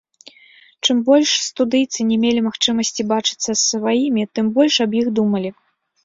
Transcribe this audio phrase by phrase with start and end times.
[0.87, 5.49] Чым больш студыйцы не мелі магчымасці бачыцца з сваімі, тым больш аб іх думалі.